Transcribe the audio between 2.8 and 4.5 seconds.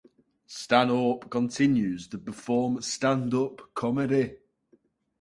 standup comedy.